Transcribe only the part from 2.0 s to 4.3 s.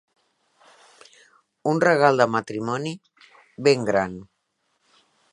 de matrimoni, ben gran.